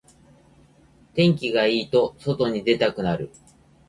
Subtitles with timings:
[1.13, 3.29] 天気がいいと外に出たくなる